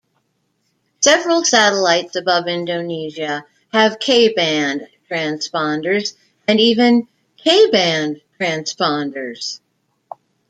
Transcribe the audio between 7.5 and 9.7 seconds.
band transponders.